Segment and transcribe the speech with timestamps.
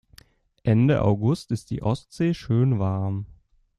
[0.63, 3.27] Ende August ist die Ostsee schön warm.